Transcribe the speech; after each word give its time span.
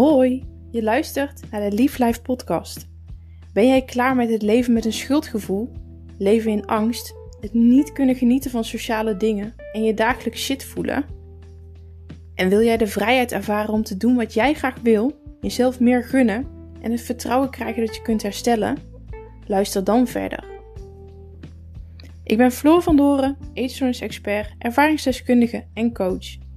Hoi, 0.00 0.44
je 0.70 0.82
luistert 0.82 1.50
naar 1.50 1.70
de 1.70 1.76
Lief 1.76 1.98
Life 1.98 2.22
podcast. 2.22 2.88
Ben 3.52 3.66
jij 3.66 3.82
klaar 3.82 4.16
met 4.16 4.30
het 4.30 4.42
leven 4.42 4.72
met 4.72 4.84
een 4.84 4.92
schuldgevoel, 4.92 5.72
leven 6.18 6.50
in 6.50 6.66
angst, 6.66 7.14
het 7.40 7.54
niet 7.54 7.92
kunnen 7.92 8.14
genieten 8.14 8.50
van 8.50 8.64
sociale 8.64 9.16
dingen 9.16 9.54
en 9.72 9.82
je 9.82 9.94
dagelijks 9.94 10.44
shit 10.44 10.64
voelen? 10.64 11.04
En 12.34 12.48
wil 12.48 12.62
jij 12.62 12.76
de 12.76 12.86
vrijheid 12.86 13.32
ervaren 13.32 13.72
om 13.72 13.82
te 13.82 13.96
doen 13.96 14.16
wat 14.16 14.34
jij 14.34 14.54
graag 14.54 14.80
wil, 14.82 15.20
jezelf 15.40 15.80
meer 15.80 16.04
gunnen 16.04 16.46
en 16.82 16.90
het 16.90 17.02
vertrouwen 17.02 17.50
krijgen 17.50 17.86
dat 17.86 17.96
je 17.96 18.02
kunt 18.02 18.22
herstellen? 18.22 18.76
Luister 19.46 19.84
dan 19.84 20.06
verder. 20.06 20.44
Ik 22.24 22.36
ben 22.36 22.52
Floor 22.52 22.82
van 22.82 22.96
Doren, 22.96 23.36
eetstoornis-expert, 23.52 24.54
ervaringsdeskundige 24.58 25.64
en 25.74 25.92
coach. 25.92 26.48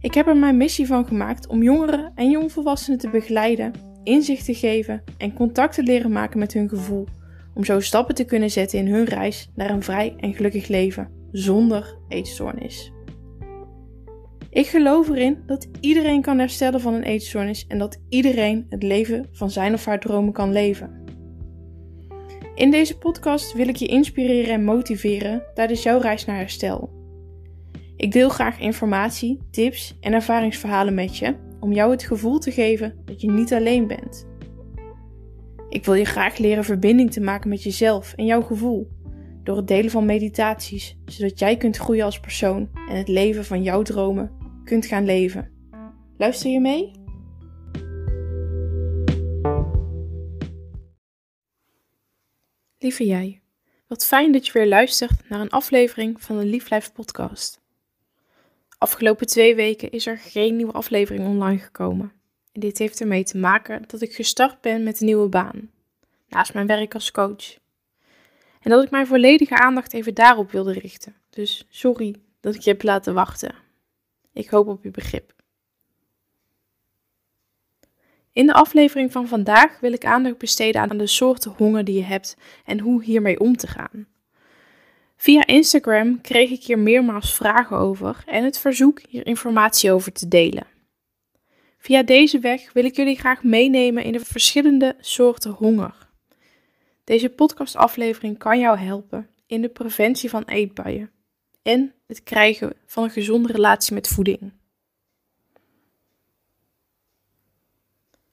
Ik 0.00 0.14
heb 0.14 0.26
er 0.26 0.36
mijn 0.36 0.56
missie 0.56 0.86
van 0.86 1.06
gemaakt 1.06 1.46
om 1.46 1.62
jongeren 1.62 2.12
en 2.14 2.30
jongvolwassenen 2.30 2.98
te 2.98 3.10
begeleiden, 3.10 3.72
inzicht 4.02 4.44
te 4.44 4.54
geven 4.54 5.02
en 5.16 5.32
contact 5.32 5.74
te 5.74 5.82
leren 5.82 6.12
maken 6.12 6.38
met 6.38 6.52
hun 6.52 6.68
gevoel, 6.68 7.06
om 7.54 7.64
zo 7.64 7.80
stappen 7.80 8.14
te 8.14 8.24
kunnen 8.24 8.50
zetten 8.50 8.78
in 8.78 8.86
hun 8.86 9.04
reis 9.04 9.50
naar 9.54 9.70
een 9.70 9.82
vrij 9.82 10.14
en 10.16 10.34
gelukkig 10.34 10.68
leven 10.68 11.10
zonder 11.32 11.98
eetstoornis. 12.08 12.92
Ik 14.50 14.66
geloof 14.66 15.08
erin 15.08 15.42
dat 15.46 15.68
iedereen 15.80 16.22
kan 16.22 16.38
herstellen 16.38 16.80
van 16.80 16.94
een 16.94 17.02
eetstoornis 17.02 17.66
en 17.66 17.78
dat 17.78 18.00
iedereen 18.08 18.66
het 18.68 18.82
leven 18.82 19.26
van 19.32 19.50
zijn 19.50 19.74
of 19.74 19.84
haar 19.84 20.00
dromen 20.00 20.32
kan 20.32 20.52
leven. 20.52 21.04
In 22.54 22.70
deze 22.70 22.98
podcast 22.98 23.52
wil 23.52 23.68
ik 23.68 23.76
je 23.76 23.86
inspireren 23.86 24.54
en 24.54 24.64
motiveren 24.64 25.42
tijdens 25.54 25.82
jouw 25.82 25.98
reis 25.98 26.24
naar 26.24 26.36
herstel. 26.36 26.97
Ik 27.98 28.12
deel 28.12 28.28
graag 28.28 28.58
informatie, 28.58 29.38
tips 29.50 29.96
en 30.00 30.12
ervaringsverhalen 30.12 30.94
met 30.94 31.16
je 31.16 31.36
om 31.60 31.72
jou 31.72 31.90
het 31.90 32.02
gevoel 32.02 32.38
te 32.38 32.50
geven 32.50 33.02
dat 33.04 33.20
je 33.20 33.30
niet 33.30 33.52
alleen 33.52 33.86
bent. 33.86 34.26
Ik 35.68 35.84
wil 35.84 35.94
je 35.94 36.04
graag 36.04 36.38
leren 36.38 36.64
verbinding 36.64 37.12
te 37.12 37.20
maken 37.20 37.48
met 37.48 37.62
jezelf 37.62 38.12
en 38.12 38.24
jouw 38.24 38.42
gevoel 38.42 38.88
door 39.42 39.56
het 39.56 39.66
delen 39.68 39.90
van 39.90 40.04
meditaties, 40.04 40.96
zodat 41.04 41.38
jij 41.38 41.56
kunt 41.56 41.76
groeien 41.76 42.04
als 42.04 42.20
persoon 42.20 42.70
en 42.88 42.96
het 42.96 43.08
leven 43.08 43.44
van 43.44 43.62
jouw 43.62 43.82
dromen 43.82 44.32
kunt 44.64 44.86
gaan 44.86 45.04
leven. 45.04 45.50
Luister 46.16 46.50
je 46.50 46.60
mee? 46.60 46.90
Lieve 52.78 53.06
jij, 53.06 53.42
wat 53.86 54.06
fijn 54.06 54.32
dat 54.32 54.46
je 54.46 54.52
weer 54.52 54.68
luistert 54.68 55.28
naar 55.28 55.40
een 55.40 55.50
aflevering 55.50 56.22
van 56.22 56.38
de 56.38 56.44
Lief 56.44 56.92
podcast. 56.92 57.66
Afgelopen 58.78 59.26
twee 59.26 59.54
weken 59.54 59.90
is 59.90 60.06
er 60.06 60.18
geen 60.18 60.56
nieuwe 60.56 60.72
aflevering 60.72 61.26
online 61.26 61.58
gekomen. 61.58 62.12
En 62.52 62.60
dit 62.60 62.78
heeft 62.78 63.00
ermee 63.00 63.24
te 63.24 63.38
maken 63.38 63.84
dat 63.86 64.00
ik 64.00 64.14
gestart 64.14 64.60
ben 64.60 64.82
met 64.82 65.00
een 65.00 65.06
nieuwe 65.06 65.28
baan, 65.28 65.70
naast 66.28 66.54
mijn 66.54 66.66
werk 66.66 66.94
als 66.94 67.10
coach. 67.10 67.58
En 68.60 68.70
dat 68.70 68.84
ik 68.84 68.90
mijn 68.90 69.06
volledige 69.06 69.58
aandacht 69.58 69.92
even 69.92 70.14
daarop 70.14 70.50
wilde 70.50 70.72
richten. 70.72 71.14
Dus 71.30 71.66
sorry 71.68 72.14
dat 72.40 72.54
ik 72.54 72.60
je 72.60 72.70
heb 72.70 72.82
laten 72.82 73.14
wachten. 73.14 73.54
Ik 74.32 74.48
hoop 74.48 74.68
op 74.68 74.82
uw 74.82 74.90
begrip. 74.90 75.32
In 78.32 78.46
de 78.46 78.52
aflevering 78.52 79.12
van 79.12 79.28
vandaag 79.28 79.80
wil 79.80 79.92
ik 79.92 80.04
aandacht 80.04 80.38
besteden 80.38 80.80
aan 80.80 80.98
de 80.98 81.06
soorten 81.06 81.54
honger 81.56 81.84
die 81.84 81.96
je 81.96 82.04
hebt 82.04 82.36
en 82.64 82.80
hoe 82.80 83.04
hiermee 83.04 83.40
om 83.40 83.56
te 83.56 83.66
gaan. 83.66 84.06
Via 85.20 85.46
Instagram 85.46 86.20
kreeg 86.20 86.50
ik 86.50 86.64
hier 86.64 86.78
meermaals 86.78 87.34
vragen 87.34 87.76
over 87.76 88.22
en 88.26 88.44
het 88.44 88.58
verzoek 88.58 89.00
hier 89.08 89.26
informatie 89.26 89.92
over 89.92 90.12
te 90.12 90.28
delen. 90.28 90.66
Via 91.78 92.02
deze 92.02 92.38
weg 92.38 92.72
wil 92.72 92.84
ik 92.84 92.96
jullie 92.96 93.18
graag 93.18 93.42
meenemen 93.42 94.04
in 94.04 94.12
de 94.12 94.20
verschillende 94.20 94.96
soorten 95.00 95.50
honger. 95.50 96.08
Deze 97.04 97.28
podcastaflevering 97.28 98.38
kan 98.38 98.58
jou 98.58 98.78
helpen 98.78 99.30
in 99.46 99.62
de 99.62 99.68
preventie 99.68 100.30
van 100.30 100.44
eetbuien 100.44 101.10
en 101.62 101.94
het 102.06 102.22
krijgen 102.22 102.72
van 102.86 103.02
een 103.04 103.10
gezonde 103.10 103.52
relatie 103.52 103.94
met 103.94 104.08
voeding. 104.08 104.52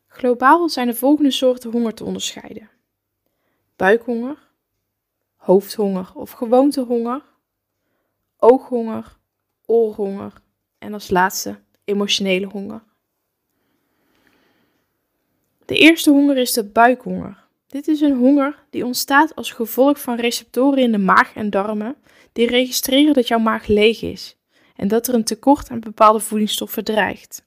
Globaal 0.08 0.70
zijn 0.70 0.88
de 0.88 0.96
volgende 0.96 1.32
soorten 1.32 1.72
honger 1.72 1.94
te 1.94 2.04
onderscheiden: 2.04 2.70
buikhonger, 3.76 4.46
hoofdhonger 5.46 6.12
of 6.14 6.32
gewoontehonger, 6.32 7.22
ooghonger, 8.38 9.18
oorhonger 9.66 10.34
en 10.78 10.94
als 10.94 11.10
laatste 11.10 11.60
emotionele 11.84 12.46
honger. 12.46 12.84
De 15.66 15.78
eerste 15.78 16.12
honger 16.12 16.38
is 16.38 16.54
de 16.54 16.64
buikhonger. 16.64 17.44
Dit 17.68 17.88
is 17.88 18.02
een 18.02 18.18
honger 18.18 18.64
die 18.70 18.86
ontstaat 18.86 19.36
als 19.36 19.52
gevolg 19.52 20.02
van 20.02 20.16
receptoren 20.16 20.84
in 20.84 20.92
de 20.92 20.98
maag 20.98 21.36
en 21.36 21.50
darmen 21.50 21.96
die 22.32 22.48
registreren 22.48 23.14
dat 23.14 23.28
jouw 23.28 23.40
maag 23.40 23.68
leeg 23.68 24.02
is 24.02 24.38
en 24.76 24.88
dat 24.88 25.08
er 25.08 25.14
een 25.14 25.24
tekort 25.24 25.70
aan 25.70 25.80
bepaalde 25.80 26.20
voedingsstoffen 26.20 26.84
dreigt. 26.84 27.46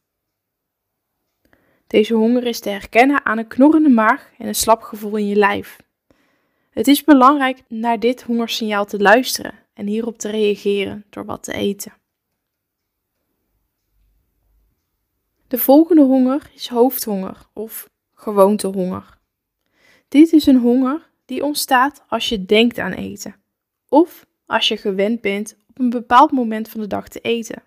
Deze 1.86 2.14
honger 2.14 2.46
is 2.46 2.60
te 2.60 2.68
herkennen 2.68 3.24
aan 3.24 3.38
een 3.38 3.46
knorrende 3.48 3.88
maag 3.88 4.30
en 4.38 4.46
een 4.46 4.54
slap 4.54 4.82
gevoel 4.82 5.16
in 5.16 5.26
je 5.26 5.36
lijf. 5.36 5.87
Het 6.78 6.86
is 6.86 7.04
belangrijk 7.04 7.62
naar 7.68 7.98
dit 7.98 8.22
hongersignaal 8.22 8.84
te 8.84 8.98
luisteren 8.98 9.54
en 9.74 9.86
hierop 9.86 10.18
te 10.18 10.30
reageren 10.30 11.04
door 11.10 11.24
wat 11.24 11.42
te 11.42 11.52
eten. 11.52 11.92
De 15.48 15.58
volgende 15.58 16.02
honger 16.02 16.50
is 16.54 16.68
hoofdhonger 16.68 17.46
of 17.52 17.90
gewoontehonger. 18.14 19.18
Dit 20.08 20.32
is 20.32 20.46
een 20.46 20.58
honger 20.58 21.10
die 21.24 21.44
ontstaat 21.44 22.04
als 22.08 22.28
je 22.28 22.44
denkt 22.44 22.78
aan 22.78 22.92
eten 22.92 23.34
of 23.88 24.26
als 24.46 24.68
je 24.68 24.76
gewend 24.76 25.20
bent 25.20 25.56
op 25.68 25.78
een 25.78 25.90
bepaald 25.90 26.32
moment 26.32 26.68
van 26.68 26.80
de 26.80 26.86
dag 26.86 27.08
te 27.08 27.20
eten. 27.20 27.62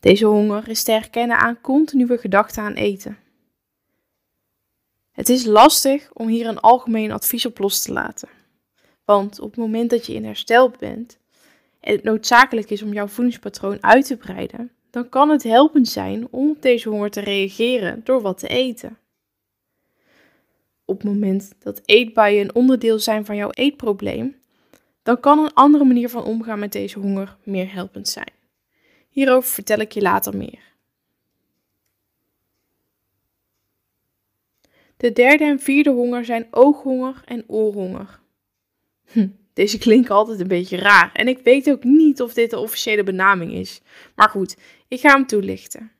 Deze 0.00 0.26
honger 0.26 0.68
is 0.68 0.82
te 0.82 0.92
herkennen 0.92 1.38
aan 1.38 1.60
continue 1.60 2.18
gedachten 2.18 2.62
aan 2.62 2.74
eten. 2.74 3.18
Het 5.10 5.28
is 5.28 5.44
lastig 5.44 6.10
om 6.12 6.28
hier 6.28 6.46
een 6.46 6.60
algemeen 6.60 7.12
advies 7.12 7.46
op 7.46 7.58
los 7.58 7.82
te 7.82 7.92
laten. 7.92 8.28
Want 9.04 9.40
op 9.40 9.50
het 9.50 9.60
moment 9.60 9.90
dat 9.90 10.06
je 10.06 10.14
in 10.14 10.24
herstel 10.24 10.70
bent 10.78 11.18
en 11.80 11.92
het 11.92 12.02
noodzakelijk 12.02 12.70
is 12.70 12.82
om 12.82 12.92
jouw 12.92 13.06
voedingspatroon 13.06 13.82
uit 13.82 14.06
te 14.06 14.16
breiden, 14.16 14.70
dan 14.90 15.08
kan 15.08 15.28
het 15.28 15.42
helpend 15.42 15.88
zijn 15.88 16.28
om 16.30 16.50
op 16.50 16.62
deze 16.62 16.88
honger 16.88 17.10
te 17.10 17.20
reageren 17.20 18.00
door 18.04 18.20
wat 18.20 18.38
te 18.38 18.48
eten. 18.48 18.98
Op 20.84 20.96
het 20.96 21.06
moment 21.12 21.52
dat 21.58 21.80
eetbuien 21.84 22.40
een 22.40 22.54
onderdeel 22.54 22.98
zijn 22.98 23.24
van 23.24 23.36
jouw 23.36 23.50
eetprobleem, 23.50 24.36
dan 25.02 25.20
kan 25.20 25.38
een 25.38 25.54
andere 25.54 25.84
manier 25.84 26.08
van 26.08 26.24
omgaan 26.24 26.58
met 26.58 26.72
deze 26.72 26.98
honger 26.98 27.36
meer 27.42 27.72
helpend 27.72 28.08
zijn. 28.08 28.32
Hierover 29.08 29.50
vertel 29.50 29.78
ik 29.78 29.92
je 29.92 30.00
later 30.00 30.36
meer. 30.36 30.69
De 35.00 35.12
derde 35.12 35.44
en 35.44 35.60
vierde 35.60 35.90
honger 35.90 36.24
zijn 36.24 36.46
ooghonger 36.50 37.22
en 37.24 37.44
oorhonger. 37.46 38.20
Hm, 39.04 39.28
deze 39.52 39.78
klinken 39.78 40.14
altijd 40.14 40.40
een 40.40 40.48
beetje 40.48 40.76
raar 40.76 41.12
en 41.12 41.28
ik 41.28 41.38
weet 41.38 41.70
ook 41.70 41.84
niet 41.84 42.22
of 42.22 42.34
dit 42.34 42.50
de 42.50 42.58
officiële 42.58 43.02
benaming 43.02 43.52
is. 43.52 43.80
Maar 44.14 44.28
goed, 44.28 44.56
ik 44.88 45.00
ga 45.00 45.12
hem 45.12 45.26
toelichten. 45.26 45.92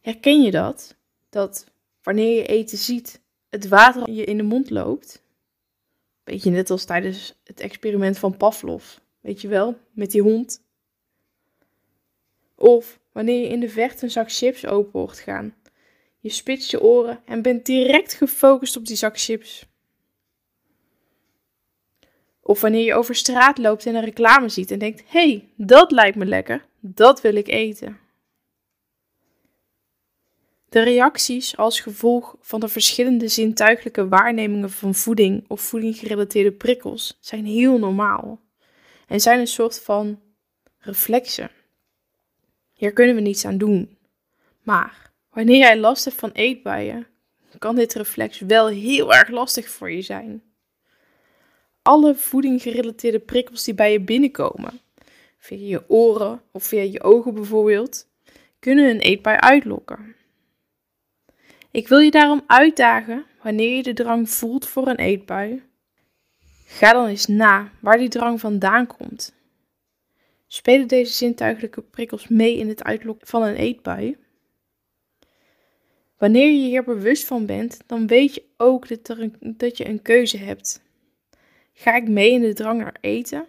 Herken 0.00 0.42
je 0.42 0.50
dat? 0.50 0.96
Dat 1.30 1.66
wanneer 2.02 2.36
je 2.36 2.46
eten 2.46 2.78
ziet, 2.78 3.20
het 3.48 3.68
water 3.68 4.10
je 4.10 4.24
in 4.24 4.36
de 4.36 4.42
mond 4.42 4.70
loopt? 4.70 5.22
Beetje 6.24 6.50
net 6.50 6.70
als 6.70 6.84
tijdens 6.84 7.40
het 7.44 7.60
experiment 7.60 8.18
van 8.18 8.36
Pavlov. 8.36 8.96
Weet 9.20 9.40
je 9.40 9.48
wel, 9.48 9.78
met 9.92 10.10
die 10.10 10.22
hond. 10.22 10.62
Of 12.54 13.00
wanneer 13.12 13.40
je 13.40 13.48
in 13.48 13.60
de 13.60 13.68
vecht 13.68 14.02
een 14.02 14.10
zak 14.10 14.32
chips 14.32 14.66
open 14.66 15.00
hoort 15.00 15.18
gaan. 15.18 15.54
Je 16.20 16.30
spitst 16.30 16.70
je 16.70 16.80
oren 16.82 17.22
en 17.24 17.42
bent 17.42 17.66
direct 17.66 18.14
gefocust 18.14 18.76
op 18.76 18.86
die 18.86 18.96
zak 18.96 19.18
chips. 19.18 19.66
Of 22.40 22.60
wanneer 22.60 22.84
je 22.84 22.94
over 22.94 23.14
straat 23.14 23.58
loopt 23.58 23.86
en 23.86 23.94
een 23.94 24.04
reclame 24.04 24.48
ziet 24.48 24.70
en 24.70 24.78
denkt: 24.78 25.02
hé, 25.06 25.30
hey, 25.30 25.48
dat 25.56 25.90
lijkt 25.90 26.16
me 26.16 26.24
lekker, 26.24 26.66
dat 26.80 27.20
wil 27.20 27.34
ik 27.34 27.48
eten. 27.48 27.98
De 30.68 30.82
reacties 30.82 31.56
als 31.56 31.80
gevolg 31.80 32.36
van 32.40 32.60
de 32.60 32.68
verschillende 32.68 33.28
zintuigelijke 33.28 34.08
waarnemingen 34.08 34.70
van 34.70 34.94
voeding 34.94 35.44
of 35.48 35.60
voedinggerelateerde 35.60 36.52
prikkels 36.52 37.18
zijn 37.20 37.44
heel 37.44 37.78
normaal 37.78 38.40
en 39.06 39.20
zijn 39.20 39.40
een 39.40 39.46
soort 39.46 39.80
van 39.80 40.20
reflexen. 40.78 41.50
Hier 42.72 42.92
kunnen 42.92 43.14
we 43.14 43.20
niets 43.20 43.44
aan 43.44 43.58
doen. 43.58 43.98
Maar 44.62 45.09
wanneer 45.30 45.56
jij 45.56 45.78
last 45.78 46.04
hebt 46.04 46.16
van 46.16 46.30
eetbuien, 46.32 47.06
kan 47.58 47.74
dit 47.76 47.94
reflex 47.94 48.38
wel 48.38 48.68
heel 48.68 49.14
erg 49.14 49.28
lastig 49.28 49.68
voor 49.68 49.90
je 49.90 50.02
zijn. 50.02 50.42
Alle 51.82 52.14
voedinggerelateerde 52.14 53.18
prikkels 53.18 53.64
die 53.64 53.74
bij 53.74 53.92
je 53.92 54.00
binnenkomen, 54.00 54.80
via 55.38 55.66
je 55.66 55.90
oren 55.90 56.42
of 56.52 56.64
via 56.64 56.82
je 56.82 57.02
ogen 57.02 57.34
bijvoorbeeld, 57.34 58.08
kunnen 58.58 58.90
een 58.90 59.00
eetbui 59.00 59.36
uitlokken. 59.36 60.14
Ik 61.70 61.88
wil 61.88 61.98
je 61.98 62.10
daarom 62.10 62.44
uitdagen 62.46 63.24
wanneer 63.42 63.76
je 63.76 63.82
de 63.82 63.92
drang 63.92 64.30
voelt 64.30 64.68
voor 64.68 64.88
een 64.88 64.96
eetbui. 64.96 65.62
Ga 66.66 66.92
dan 66.92 67.06
eens 67.06 67.26
na 67.26 67.70
waar 67.80 67.98
die 67.98 68.08
drang 68.08 68.40
vandaan 68.40 68.86
komt. 68.86 69.34
Spelen 70.46 70.88
deze 70.88 71.12
zintuigelijke 71.12 71.82
prikkels 71.82 72.28
mee 72.28 72.56
in 72.56 72.68
het 72.68 72.84
uitlokken 72.84 73.26
van 73.26 73.42
een 73.42 73.54
eetbui? 73.54 74.16
Wanneer 76.20 76.50
je 76.50 76.66
hier 76.66 76.84
bewust 76.84 77.24
van 77.24 77.46
bent, 77.46 77.78
dan 77.86 78.06
weet 78.06 78.34
je 78.34 78.42
ook 78.56 78.88
dat, 78.88 79.28
dat 79.40 79.76
je 79.76 79.88
een 79.88 80.02
keuze 80.02 80.36
hebt. 80.36 80.82
Ga 81.72 81.96
ik 81.96 82.08
mee 82.08 82.30
in 82.30 82.40
de 82.40 82.52
drang 82.52 82.80
naar 82.80 82.96
eten? 83.00 83.46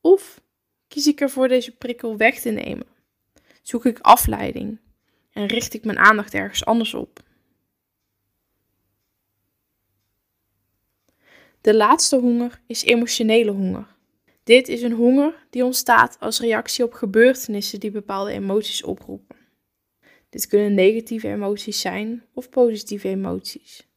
Of 0.00 0.40
kies 0.88 1.06
ik 1.06 1.20
ervoor 1.20 1.48
deze 1.48 1.76
prikkel 1.76 2.16
weg 2.16 2.40
te 2.40 2.50
nemen? 2.50 2.86
Zoek 3.62 3.84
ik 3.84 3.98
afleiding 3.98 4.78
en 5.32 5.46
richt 5.46 5.74
ik 5.74 5.84
mijn 5.84 5.98
aandacht 5.98 6.34
ergens 6.34 6.64
anders 6.64 6.94
op? 6.94 7.22
De 11.60 11.74
laatste 11.74 12.16
honger 12.16 12.60
is 12.66 12.84
emotionele 12.84 13.50
honger. 13.50 13.86
Dit 14.44 14.68
is 14.68 14.82
een 14.82 14.92
honger 14.92 15.46
die 15.50 15.64
ontstaat 15.64 16.16
als 16.20 16.40
reactie 16.40 16.84
op 16.84 16.92
gebeurtenissen 16.92 17.80
die 17.80 17.90
bepaalde 17.90 18.32
emoties 18.32 18.82
oproepen. 18.82 19.43
Dit 20.34 20.46
kunnen 20.46 20.74
negatieve 20.74 21.28
emoties 21.28 21.80
zijn 21.80 22.24
of 22.32 22.48
positieve 22.48 23.08
emoties. 23.08 23.88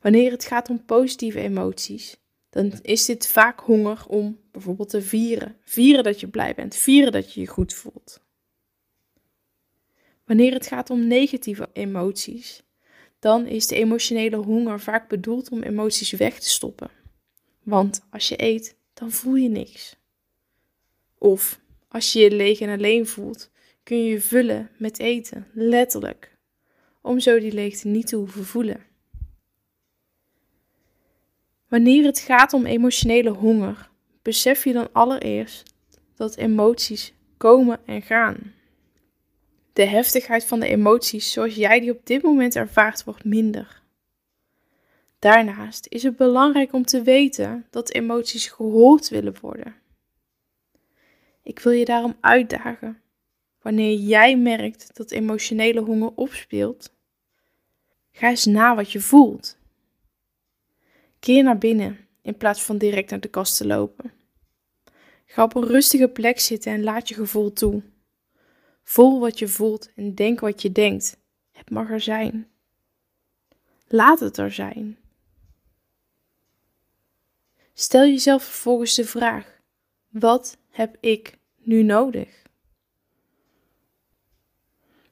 Wanneer 0.00 0.30
het 0.30 0.44
gaat 0.44 0.70
om 0.70 0.84
positieve 0.84 1.40
emoties, 1.40 2.16
dan 2.50 2.72
is 2.82 3.04
dit 3.04 3.28
vaak 3.28 3.60
honger 3.60 4.04
om 4.08 4.40
bijvoorbeeld 4.52 4.88
te 4.88 5.02
vieren. 5.02 5.56
Vieren 5.60 6.04
dat 6.04 6.20
je 6.20 6.28
blij 6.28 6.54
bent, 6.54 6.76
vieren 6.76 7.12
dat 7.12 7.34
je 7.34 7.40
je 7.40 7.46
goed 7.46 7.74
voelt. 7.74 8.20
Wanneer 10.24 10.52
het 10.52 10.66
gaat 10.66 10.90
om 10.90 11.06
negatieve 11.06 11.68
emoties, 11.72 12.62
dan 13.18 13.46
is 13.46 13.66
de 13.66 13.76
emotionele 13.76 14.36
honger 14.36 14.80
vaak 14.80 15.08
bedoeld 15.08 15.50
om 15.50 15.62
emoties 15.62 16.10
weg 16.10 16.38
te 16.38 16.48
stoppen. 16.48 16.90
Want 17.62 18.06
als 18.10 18.28
je 18.28 18.42
eet, 18.42 18.76
dan 18.94 19.10
voel 19.10 19.34
je 19.34 19.48
niks. 19.48 19.96
Of 21.18 21.60
als 21.88 22.12
je 22.12 22.20
je 22.20 22.30
leeg 22.30 22.60
en 22.60 22.78
alleen 22.78 23.06
voelt, 23.06 23.50
kun 23.86 24.04
je 24.04 24.20
vullen 24.20 24.70
met 24.78 24.98
eten, 24.98 25.46
letterlijk, 25.52 26.36
om 27.02 27.20
zo 27.20 27.38
die 27.38 27.52
leegte 27.52 27.88
niet 27.88 28.06
te 28.06 28.16
hoeven 28.16 28.44
voelen. 28.44 28.84
Wanneer 31.68 32.04
het 32.04 32.18
gaat 32.18 32.52
om 32.52 32.66
emotionele 32.66 33.30
honger, 33.30 33.90
besef 34.22 34.64
je 34.64 34.72
dan 34.72 34.92
allereerst 34.92 35.74
dat 36.14 36.36
emoties 36.36 37.14
komen 37.36 37.80
en 37.84 38.02
gaan. 38.02 38.54
De 39.72 39.84
heftigheid 39.84 40.44
van 40.44 40.60
de 40.60 40.68
emoties 40.68 41.32
zoals 41.32 41.54
jij 41.54 41.80
die 41.80 41.90
op 41.90 42.06
dit 42.06 42.22
moment 42.22 42.56
ervaart 42.56 43.04
wordt 43.04 43.24
minder. 43.24 43.82
Daarnaast 45.18 45.86
is 45.88 46.02
het 46.02 46.16
belangrijk 46.16 46.72
om 46.72 46.84
te 46.84 47.02
weten 47.02 47.66
dat 47.70 47.92
emoties 47.92 48.46
gehoord 48.46 49.08
willen 49.08 49.34
worden. 49.40 49.74
Ik 51.42 51.58
wil 51.58 51.72
je 51.72 51.84
daarom 51.84 52.16
uitdagen. 52.20 53.00
Wanneer 53.66 53.98
jij 53.98 54.38
merkt 54.38 54.96
dat 54.96 55.10
emotionele 55.10 55.80
honger 55.80 56.12
opspeelt, 56.14 56.92
ga 58.12 58.28
eens 58.28 58.44
na 58.44 58.74
wat 58.74 58.92
je 58.92 59.00
voelt. 59.00 59.58
Keer 61.18 61.42
naar 61.42 61.58
binnen 61.58 61.98
in 62.22 62.36
plaats 62.36 62.62
van 62.62 62.78
direct 62.78 63.10
naar 63.10 63.20
de 63.20 63.28
kast 63.28 63.56
te 63.56 63.66
lopen. 63.66 64.12
Ga 65.24 65.42
op 65.42 65.54
een 65.54 65.66
rustige 65.66 66.08
plek 66.08 66.40
zitten 66.40 66.72
en 66.72 66.82
laat 66.82 67.08
je 67.08 67.14
gevoel 67.14 67.52
toe. 67.52 67.82
Voel 68.82 69.20
wat 69.20 69.38
je 69.38 69.48
voelt 69.48 69.92
en 69.94 70.14
denk 70.14 70.40
wat 70.40 70.62
je 70.62 70.72
denkt. 70.72 71.18
Het 71.52 71.70
mag 71.70 71.90
er 71.90 72.00
zijn. 72.00 72.48
Laat 73.86 74.20
het 74.20 74.36
er 74.36 74.52
zijn. 74.52 74.98
Stel 77.72 78.04
jezelf 78.04 78.44
vervolgens 78.44 78.94
de 78.94 79.04
vraag: 79.04 79.60
wat 80.08 80.58
heb 80.68 80.96
ik 81.00 81.38
nu 81.56 81.82
nodig? 81.82 82.45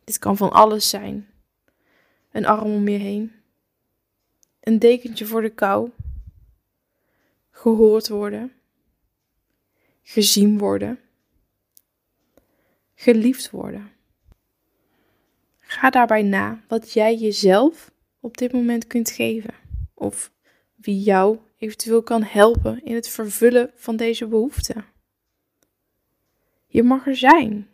Dit 0.05 0.19
kan 0.19 0.37
van 0.37 0.51
alles 0.51 0.89
zijn: 0.89 1.29
een 2.31 2.47
arm 2.47 2.73
om 2.73 2.89
je 2.89 2.99
heen, 2.99 3.33
een 4.61 4.79
dekentje 4.79 5.27
voor 5.27 5.43
de 5.43 5.51
kou, 5.51 5.91
gehoord 7.51 8.09
worden, 8.09 8.53
gezien 10.03 10.59
worden, 10.59 11.01
geliefd 12.95 13.51
worden. 13.51 13.93
Ga 15.59 15.91
daarbij 15.91 16.23
na 16.23 16.65
wat 16.69 16.93
jij 16.93 17.17
jezelf 17.17 17.93
op 18.21 18.37
dit 18.37 18.53
moment 18.53 18.87
kunt 18.87 19.11
geven 19.11 19.55
of 19.95 20.33
wie 20.75 21.00
jou 21.00 21.39
eventueel 21.57 22.03
kan 22.03 22.23
helpen 22.23 22.85
in 22.85 22.95
het 22.95 23.09
vervullen 23.09 23.71
van 23.75 23.97
deze 23.97 24.27
behoeften. 24.27 24.85
Je 26.67 26.83
mag 26.83 27.07
er 27.07 27.17
zijn. 27.17 27.69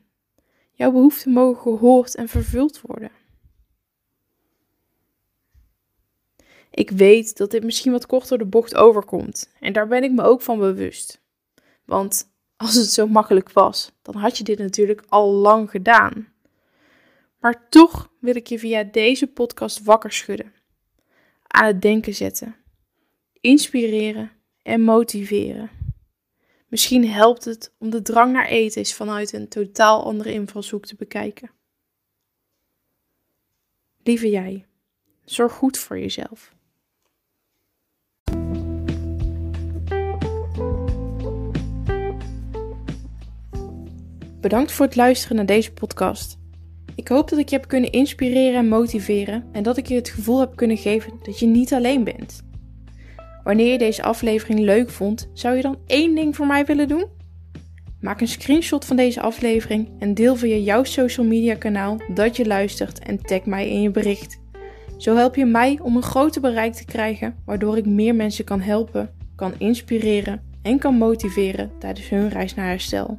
Jouw 0.81 0.93
behoeften 0.93 1.33
mogen 1.33 1.63
gehoord 1.63 2.15
en 2.15 2.29
vervuld 2.29 2.81
worden. 2.81 3.11
Ik 6.71 6.91
weet 6.91 7.37
dat 7.37 7.51
dit 7.51 7.65
misschien 7.65 7.93
wat 7.93 8.07
kort 8.07 8.29
door 8.29 8.39
de 8.39 8.45
bocht 8.47 8.75
overkomt 8.75 9.51
en 9.59 9.73
daar 9.73 9.89
ben 9.89 10.03
ik 10.03 10.13
me 10.13 10.23
ook 10.23 10.43
van 10.43 10.59
bewust. 10.59 11.23
Want 11.85 12.33
als 12.57 12.75
het 12.75 12.91
zo 12.91 13.07
makkelijk 13.07 13.53
was, 13.53 13.93
dan 14.03 14.15
had 14.15 14.39
je 14.39 14.45
dit 14.45 14.59
natuurlijk 14.59 15.05
al 15.09 15.33
lang 15.33 15.71
gedaan. 15.71 16.29
Maar 17.39 17.69
toch 17.69 18.13
wil 18.21 18.37
ik 18.37 18.47
je 18.47 18.59
via 18.59 18.83
deze 18.83 19.27
podcast 19.27 19.83
wakker 19.83 20.13
schudden, 20.13 20.53
aan 21.47 21.67
het 21.67 21.83
denken 21.83 22.15
zetten 22.15 22.57
inspireren 23.41 24.31
en 24.63 24.81
motiveren. 24.81 25.80
Misschien 26.71 27.09
helpt 27.09 27.45
het 27.45 27.73
om 27.79 27.91
de 27.91 28.03
drang 28.03 28.33
naar 28.33 28.47
eten 28.47 28.79
eens 28.79 28.95
vanuit 28.95 29.33
een 29.33 29.49
totaal 29.49 30.05
andere 30.05 30.33
invalshoek 30.33 30.87
te 30.87 30.95
bekijken. 30.95 31.51
Lieve 34.03 34.31
jij, 34.31 34.67
zorg 35.25 35.53
goed 35.53 35.79
voor 35.79 35.99
jezelf. 35.99 36.55
Bedankt 44.41 44.73
voor 44.73 44.87
het 44.87 44.97
luisteren 44.97 45.37
naar 45.37 45.47
deze 45.47 45.73
podcast. 45.73 46.39
Ik 46.95 47.09
hoop 47.09 47.29
dat 47.29 47.39
ik 47.39 47.49
je 47.49 47.57
heb 47.57 47.69
kunnen 47.69 47.93
inspireren 47.93 48.59
en 48.59 48.69
motiveren 48.69 49.49
en 49.53 49.63
dat 49.63 49.77
ik 49.77 49.87
je 49.87 49.95
het 49.95 50.09
gevoel 50.09 50.41
heb 50.41 50.57
kunnen 50.57 50.77
geven 50.77 51.19
dat 51.23 51.39
je 51.39 51.47
niet 51.47 51.73
alleen 51.73 52.05
bent. 52.05 52.50
Wanneer 53.45 53.73
je 53.73 53.79
deze 53.79 54.03
aflevering 54.03 54.61
leuk 54.61 54.91
vond, 54.91 55.31
zou 55.33 55.57
je 55.57 55.63
dan 55.63 55.79
één 55.87 56.15
ding 56.15 56.37
voor 56.37 56.47
mij 56.47 56.65
willen 56.65 56.89
doen? 56.89 57.07
Maak 58.01 58.21
een 58.21 58.29
screenshot 58.29 58.85
van 58.85 58.97
deze 58.97 59.21
aflevering 59.21 59.89
en 59.99 60.15
deel 60.15 60.37
via 60.37 60.57
jouw 60.57 60.85
social 60.85 61.27
media 61.27 61.55
kanaal 61.55 61.97
dat 62.15 62.37
je 62.37 62.47
luistert 62.47 62.99
en 62.99 63.23
tag 63.23 63.45
mij 63.45 63.69
in 63.69 63.83
je 63.83 63.91
bericht. 63.91 64.41
Zo 64.97 65.17
help 65.17 65.35
je 65.37 65.45
mij 65.45 65.79
om 65.83 65.97
een 65.97 66.03
groter 66.03 66.41
bereik 66.41 66.73
te 66.73 66.85
krijgen, 66.85 67.35
waardoor 67.45 67.77
ik 67.77 67.87
meer 67.87 68.15
mensen 68.15 68.45
kan 68.45 68.61
helpen, 68.61 69.11
kan 69.37 69.53
inspireren 69.59 70.43
en 70.63 70.79
kan 70.79 70.95
motiveren 70.95 71.71
tijdens 71.79 72.09
hun 72.09 72.29
reis 72.29 72.55
naar 72.55 72.67
herstel. 72.67 73.19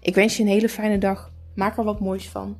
Ik 0.00 0.14
wens 0.14 0.36
je 0.36 0.42
een 0.42 0.48
hele 0.48 0.68
fijne 0.68 0.98
dag. 0.98 1.32
Maak 1.54 1.78
er 1.78 1.84
wat 1.84 2.00
moois 2.00 2.28
van. 2.28 2.56